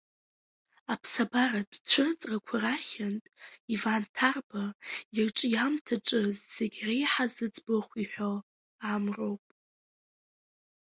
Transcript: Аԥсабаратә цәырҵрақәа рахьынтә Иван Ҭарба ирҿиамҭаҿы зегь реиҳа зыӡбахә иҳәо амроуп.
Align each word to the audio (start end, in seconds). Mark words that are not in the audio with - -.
Аԥсабаратә 0.93 1.77
цәырҵрақәа 1.87 2.55
рахьынтә 2.63 3.29
Иван 3.73 4.03
Ҭарба 4.15 4.63
ирҿиамҭаҿы 5.15 6.21
зегь 6.53 6.79
реиҳа 6.87 7.25
зыӡбахә 7.33 7.93
иҳәо 8.03 8.33
амроуп. 8.91 9.43